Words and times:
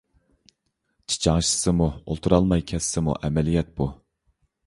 چىچاڭشىسىمۇ، 1.13 1.89
ئولتۇرالماي 2.09 2.65
كەتسىمۇ 2.73 3.15
ئەمەلىيەت 3.27 3.73
بۇ. 3.81 3.91